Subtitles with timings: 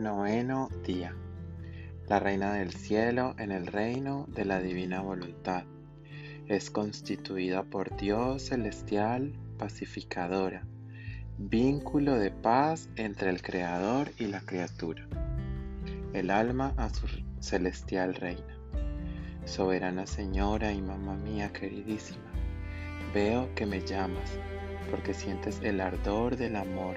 [0.00, 1.14] Noveno día.
[2.08, 5.64] La Reina del Cielo en el reino de la Divina Voluntad.
[6.46, 10.64] Es constituida por Dios celestial, pacificadora,
[11.36, 15.06] vínculo de paz entre el Creador y la criatura.
[16.14, 17.06] El alma a su
[17.40, 18.56] celestial reina.
[19.44, 22.32] Soberana Señora y Mamá mía queridísima,
[23.12, 24.30] veo que me llamas
[24.90, 26.96] porque sientes el ardor del amor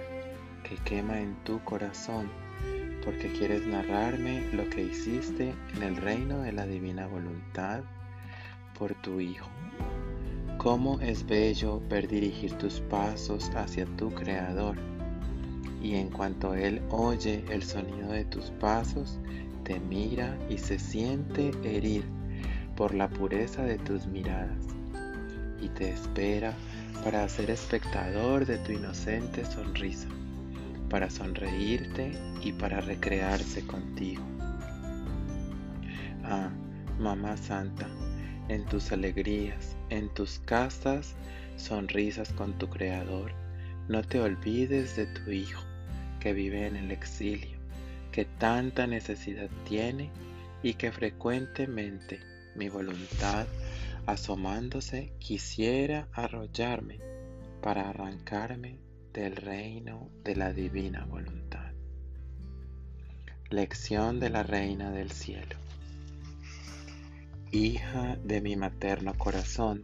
[0.63, 2.31] que quema en tu corazón,
[3.03, 7.81] porque quieres narrarme lo que hiciste en el reino de la divina voluntad
[8.77, 9.47] por tu Hijo.
[10.57, 14.77] Cómo es bello ver dirigir tus pasos hacia tu Creador,
[15.81, 19.19] y en cuanto Él oye el sonido de tus pasos,
[19.63, 22.03] te mira y se siente herir
[22.75, 24.65] por la pureza de tus miradas,
[25.61, 26.53] y te espera
[27.03, 30.07] para ser espectador de tu inocente sonrisa
[30.93, 32.11] para sonreírte
[32.43, 34.21] y para recrearse contigo.
[36.23, 36.51] Ah,
[36.99, 37.87] Mamá Santa,
[38.47, 41.15] en tus alegrías, en tus casas,
[41.57, 43.31] sonrisas con tu Creador,
[43.87, 45.63] no te olvides de tu Hijo
[46.19, 47.57] que vive en el exilio,
[48.11, 50.11] que tanta necesidad tiene
[50.61, 52.19] y que frecuentemente
[52.55, 53.47] mi voluntad,
[54.05, 56.99] asomándose, quisiera arrollarme
[57.63, 58.77] para arrancarme
[59.13, 61.71] del reino de la divina voluntad.
[63.51, 65.55] Lección de la Reina del Cielo.
[67.51, 69.83] Hija de mi materno corazón,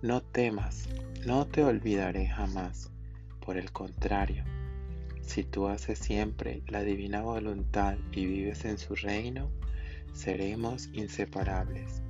[0.00, 0.88] no temas,
[1.26, 2.90] no te olvidaré jamás.
[3.44, 4.42] Por el contrario,
[5.20, 9.50] si tú haces siempre la divina voluntad y vives en su reino,
[10.14, 12.00] seremos inseparables.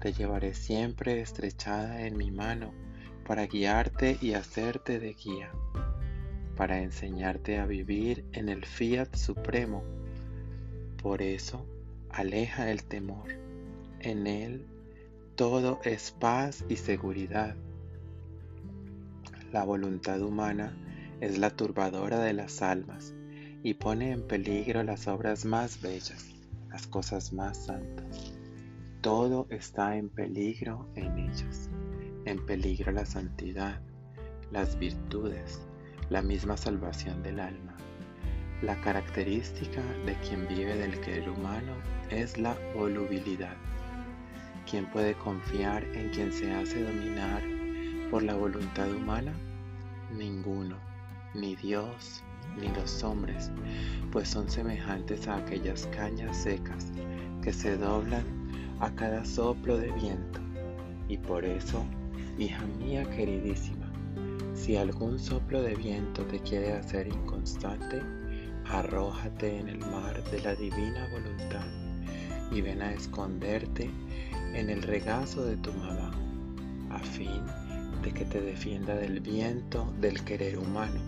[0.00, 2.72] Te llevaré siempre estrechada en mi mano
[3.28, 5.52] para guiarte y hacerte de guía,
[6.56, 9.84] para enseñarte a vivir en el fiat supremo.
[11.02, 11.66] Por eso,
[12.08, 13.28] aleja el temor.
[14.00, 14.66] En él
[15.36, 17.54] todo es paz y seguridad.
[19.52, 20.74] La voluntad humana
[21.20, 23.14] es la turbadora de las almas
[23.62, 26.34] y pone en peligro las obras más bellas,
[26.70, 28.32] las cosas más santas.
[29.02, 31.68] Todo está en peligro en ellas
[32.28, 33.80] en peligro la santidad,
[34.50, 35.66] las virtudes,
[36.10, 37.74] la misma salvación del alma.
[38.60, 41.72] La característica de quien vive del querer humano
[42.10, 43.56] es la volubilidad.
[44.70, 47.42] ¿Quién puede confiar en quien se hace dominar
[48.10, 49.32] por la voluntad humana?
[50.12, 50.76] Ninguno,
[51.32, 52.22] ni Dios,
[52.60, 53.50] ni los hombres,
[54.12, 56.92] pues son semejantes a aquellas cañas secas
[57.42, 58.24] que se doblan
[58.80, 60.40] a cada soplo de viento,
[61.08, 61.86] y por eso
[62.38, 63.90] Hija mía queridísima,
[64.54, 68.00] si algún soplo de viento te quiere hacer inconstante,
[68.64, 71.66] arrójate en el mar de la divina voluntad
[72.52, 73.90] y ven a esconderte
[74.54, 76.12] en el regazo de tu mamá,
[76.90, 77.42] a fin
[78.04, 81.00] de que te defienda del viento del querer humano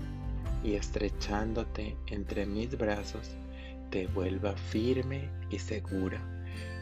[0.64, 3.36] y estrechándote entre mis brazos,
[3.90, 6.20] te vuelva firme y segura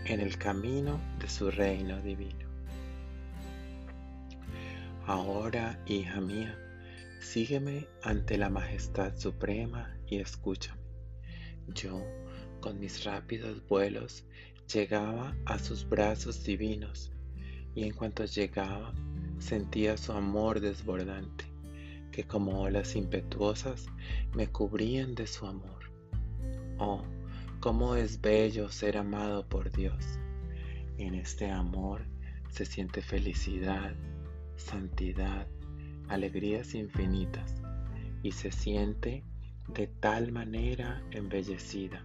[0.07, 2.48] en el camino de su reino divino.
[5.09, 6.55] Ahora, hija mía,
[7.19, 10.83] sígueme ante la majestad suprema y escúchame.
[11.69, 12.05] Yo,
[12.61, 14.27] con mis rápidos vuelos,
[14.71, 17.11] llegaba a sus brazos divinos
[17.75, 18.93] y en cuanto llegaba
[19.39, 21.47] sentía su amor desbordante,
[22.13, 23.87] que como olas impetuosas
[24.35, 25.91] me cubrían de su amor.
[26.77, 27.03] Oh,
[27.61, 30.05] cómo es bello ser amado por Dios.
[30.99, 32.05] En este amor
[32.51, 33.95] se siente felicidad,
[34.59, 35.47] santidad,
[36.09, 37.55] alegrías infinitas
[38.23, 39.25] y se siente
[39.69, 42.05] de tal manera embellecida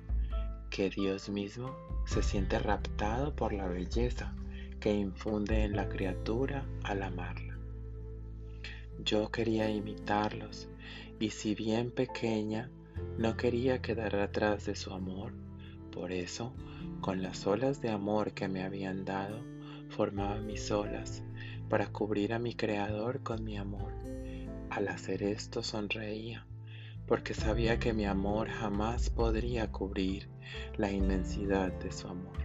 [0.70, 1.76] que Dios mismo
[2.06, 4.36] se siente raptado por la belleza
[4.80, 7.58] que infunde en la criatura al amarla.
[9.04, 10.70] Yo quería imitarlos
[11.20, 12.70] y si bien pequeña,
[13.18, 15.34] no quería quedar atrás de su amor.
[15.92, 16.54] Por eso,
[17.02, 19.40] con las olas de amor que me habían dado,
[19.90, 21.24] formaba mis olas
[21.74, 23.92] para cubrir a mi Creador con mi amor.
[24.70, 26.46] Al hacer esto sonreía,
[27.08, 30.30] porque sabía que mi amor jamás podría cubrir
[30.78, 32.38] la inmensidad de su amor.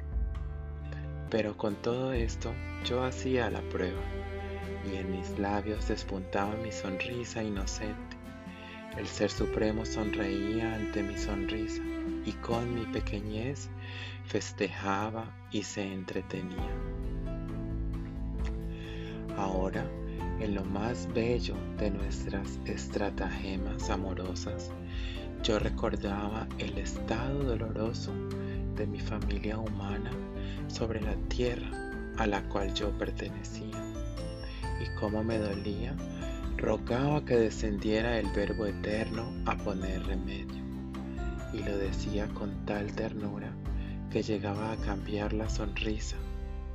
[1.28, 2.54] Pero con todo esto
[2.86, 4.00] yo hacía la prueba,
[4.90, 8.16] y en mis labios despuntaba mi sonrisa inocente.
[8.96, 11.82] El Ser Supremo sonreía ante mi sonrisa,
[12.24, 13.68] y con mi pequeñez
[14.24, 16.97] festejaba y se entretenía.
[19.38, 19.86] Ahora,
[20.40, 24.72] en lo más bello de nuestras estratagemas amorosas,
[25.44, 28.12] yo recordaba el estado doloroso
[28.74, 30.10] de mi familia humana
[30.66, 31.70] sobre la tierra
[32.16, 33.80] a la cual yo pertenecía
[34.80, 35.94] y cómo me dolía,
[36.56, 40.64] rogaba que descendiera el Verbo Eterno a poner remedio.
[41.52, 43.52] Y lo decía con tal ternura
[44.10, 46.16] que llegaba a cambiar la sonrisa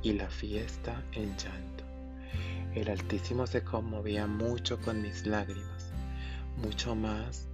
[0.02, 1.73] y la fiesta en llanto.
[2.74, 5.92] El Altísimo se conmovía mucho con mis lágrimas,
[6.56, 7.46] mucho más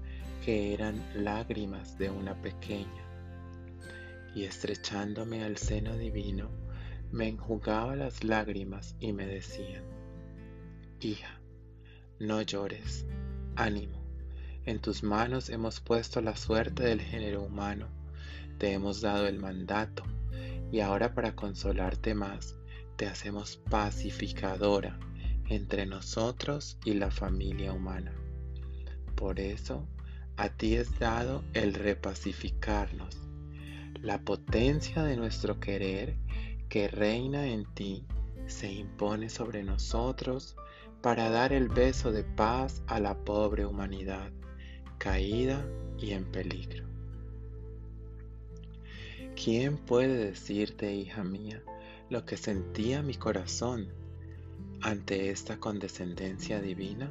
[0.43, 3.05] que eran lágrimas de una pequeña,
[4.35, 6.49] y estrechándome al seno divino,
[7.13, 9.85] me enjugaba las lágrimas y me decían,
[11.03, 11.39] Hija,
[12.19, 13.05] no llores,
[13.57, 14.03] ánimo,
[14.65, 17.89] en tus manos hemos puesto la suerte del género humano,
[18.57, 20.03] te hemos dado el mandato,
[20.73, 22.57] y ahora para consolarte más,
[22.97, 24.99] te hacemos pacificadora
[25.51, 28.15] entre nosotros y la familia humana.
[29.17, 29.87] Por eso,
[30.37, 33.19] a ti es dado el repacificarnos.
[34.01, 36.17] La potencia de nuestro querer
[36.69, 38.07] que reina en ti
[38.47, 40.57] se impone sobre nosotros
[41.03, 44.31] para dar el beso de paz a la pobre humanidad,
[44.99, 45.67] caída
[45.99, 46.87] y en peligro.
[49.35, 51.63] ¿Quién puede decirte, hija mía,
[52.09, 53.93] lo que sentía mi corazón
[54.83, 57.11] ante esta condescendencia divina?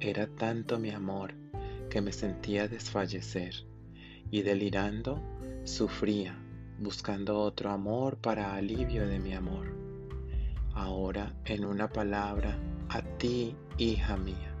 [0.00, 1.34] Era tanto mi amor
[1.90, 3.54] que me sentía desfallecer
[4.30, 5.22] y delirando
[5.64, 6.38] sufría
[6.78, 9.74] buscando otro amor para alivio de mi amor.
[10.74, 12.56] Ahora, en una palabra,
[12.88, 14.54] a ti, hija mía.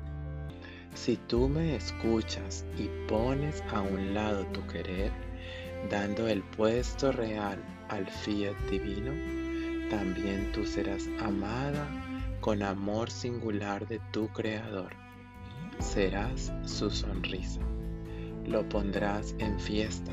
[0.94, 5.12] Si tú me escuchas y pones a un lado tu querer,
[5.90, 9.12] dando el puesto real al fiat divino,
[9.90, 11.86] también tú serás amada
[12.40, 15.08] con amor singular de tu Creador
[15.80, 17.60] serás su sonrisa.
[18.46, 20.12] Lo pondrás en fiesta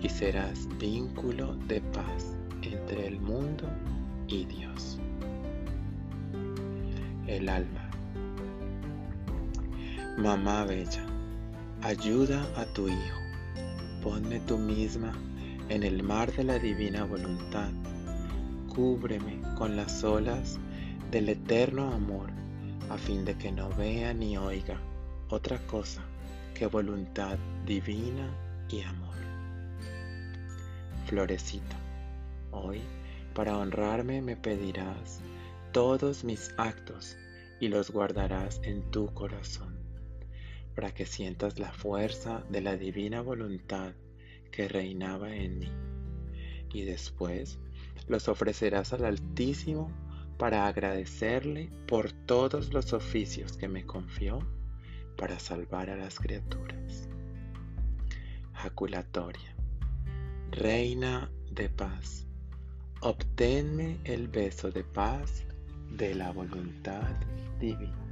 [0.00, 3.68] y serás vínculo de paz entre el mundo
[4.26, 4.98] y Dios.
[7.26, 7.90] El alma.
[10.18, 11.04] Mamá bella,
[11.82, 13.20] ayuda a tu hijo.
[14.02, 15.12] Ponme tú misma
[15.68, 17.70] en el mar de la divina voluntad.
[18.74, 20.58] Cúbreme con las olas
[21.10, 22.30] del eterno amor
[22.88, 24.80] a fin de que no vea ni oiga
[25.28, 26.02] otra cosa
[26.54, 28.34] que voluntad divina
[28.70, 29.14] y amor.
[31.04, 31.76] Florecita,
[32.50, 32.80] hoy
[33.34, 35.20] para honrarme me pedirás
[35.72, 37.18] todos mis actos
[37.60, 39.76] y los guardarás en tu corazón,
[40.74, 43.92] para que sientas la fuerza de la divina voluntad
[44.50, 45.70] que reinaba en mí.
[46.72, 47.58] Y después
[48.08, 49.90] los ofrecerás al Altísimo
[50.38, 54.40] para agradecerle por todos los oficios que me confió
[55.16, 57.08] para salvar a las criaturas.
[58.54, 59.54] Jaculatoria.
[60.50, 62.26] Reina de paz,
[63.00, 65.44] obténme el beso de paz
[65.90, 67.14] de la voluntad
[67.58, 68.02] divina.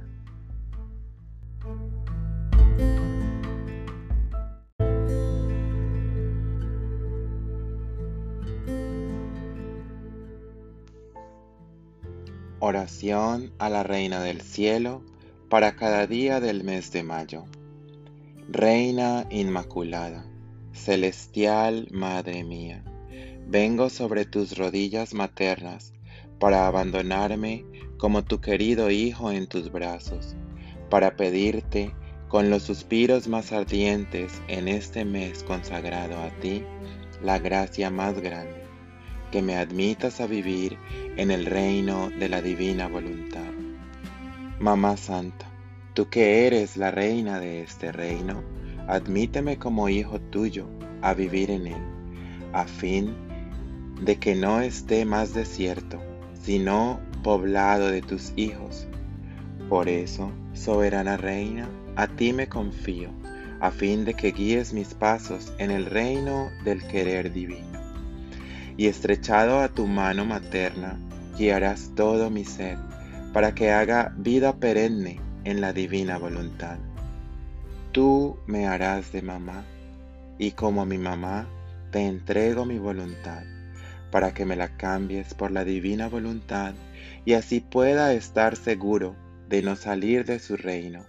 [12.63, 15.01] Oración a la Reina del Cielo
[15.49, 17.45] para cada día del mes de mayo.
[18.49, 20.27] Reina Inmaculada,
[20.71, 22.83] celestial Madre mía,
[23.47, 25.91] vengo sobre tus rodillas maternas
[26.37, 27.65] para abandonarme
[27.97, 30.35] como tu querido Hijo en tus brazos,
[30.91, 31.95] para pedirte
[32.27, 36.63] con los suspiros más ardientes en este mes consagrado a ti,
[37.23, 38.60] la gracia más grande
[39.31, 40.77] que me admitas a vivir
[41.15, 43.49] en el reino de la divina voluntad.
[44.59, 45.45] Mamá Santa,
[45.93, 48.43] tú que eres la reina de este reino,
[48.87, 50.67] admíteme como hijo tuyo
[51.01, 51.81] a vivir en él,
[52.53, 53.15] a fin
[54.01, 55.99] de que no esté más desierto,
[56.43, 58.87] sino poblado de tus hijos.
[59.69, 63.09] Por eso, soberana reina, a ti me confío,
[63.61, 67.80] a fin de que guíes mis pasos en el reino del querer divino
[68.77, 70.99] y estrechado a tu mano materna,
[71.37, 72.77] guiarás todo mi ser,
[73.33, 76.77] para que haga vida perenne en la divina voluntad.
[77.91, 79.65] Tú me harás de mamá,
[80.37, 81.47] y como mi mamá,
[81.91, 83.43] te entrego mi voluntad,
[84.11, 86.73] para que me la cambies por la divina voluntad,
[87.25, 89.15] y así pueda estar seguro
[89.49, 91.05] de no salir de su reino.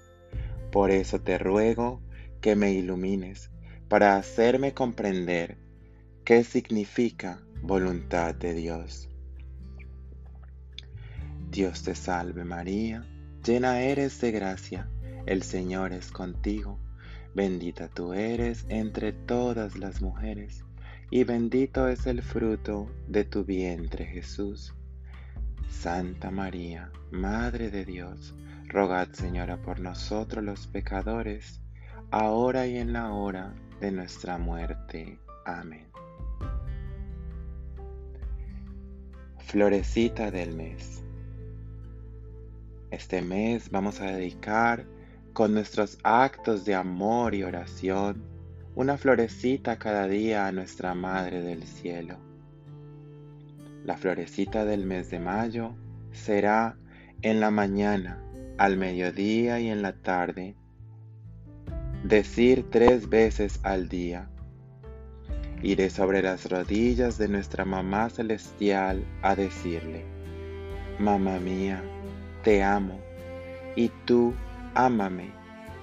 [0.70, 2.00] Por eso te ruego
[2.40, 3.50] que me ilumines,
[3.88, 5.58] para hacerme comprender
[6.24, 9.08] qué significa voluntad de Dios.
[11.48, 13.06] Dios te salve María,
[13.44, 14.88] llena eres de gracia,
[15.26, 16.80] el Señor es contigo,
[17.34, 20.64] Bendita tú eres entre todas las mujeres,
[21.10, 24.74] y bendito es el fruto de tu vientre Jesús.
[25.70, 28.34] Santa María, Madre de Dios,
[28.66, 31.62] rogad Señora por nosotros los pecadores,
[32.10, 35.18] ahora y en la hora de nuestra muerte.
[35.46, 35.92] Amén.
[39.44, 41.02] Florecita del mes.
[42.90, 44.86] Este mes vamos a dedicar
[45.34, 48.24] con nuestros actos de amor y oración
[48.74, 52.16] una florecita cada día a nuestra Madre del Cielo.
[53.84, 55.74] La florecita del mes de mayo
[56.12, 56.78] será
[57.20, 58.22] en la mañana,
[58.56, 60.56] al mediodía y en la tarde.
[62.04, 64.31] Decir tres veces al día.
[65.62, 70.04] Iré sobre las rodillas de nuestra Mamá Celestial a decirle,
[70.98, 71.82] Mamá mía,
[72.42, 73.00] te amo,
[73.76, 74.34] y tú
[74.74, 75.30] ámame,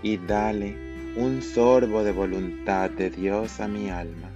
[0.04, 0.76] y dale
[1.16, 4.30] un sorbo de voluntad de Dios a mi alma,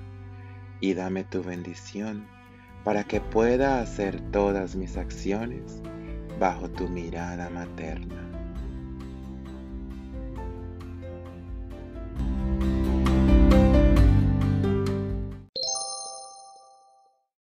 [0.79, 2.25] y dame tu bendición
[2.85, 5.81] para que pueda hacer todas mis acciones
[6.39, 8.32] bajo tu mirada materna.